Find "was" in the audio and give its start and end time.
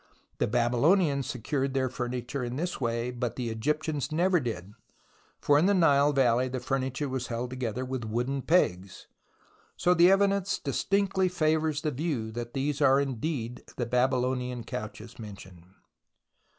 7.07-7.27